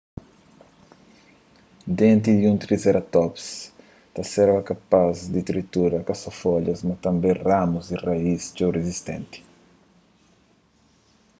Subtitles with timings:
[1.99, 3.43] denti di un triseratops
[4.13, 9.37] ta serba kapaz di tritura ka so folhas mas tanbê ramus y raíz txeu rizistenti